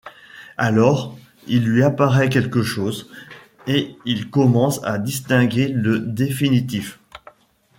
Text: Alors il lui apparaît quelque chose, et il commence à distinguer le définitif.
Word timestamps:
Alors 0.57 1.15
il 1.45 1.63
lui 1.63 1.83
apparaît 1.83 2.29
quelque 2.29 2.63
chose, 2.63 3.11
et 3.67 3.95
il 4.03 4.31
commence 4.31 4.83
à 4.83 4.97
distinguer 4.97 5.67
le 5.67 5.99
définitif. 5.99 6.97